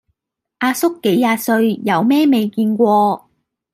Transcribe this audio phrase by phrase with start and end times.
[0.57, 3.29] 阿叔幾廿歲，有咩未見過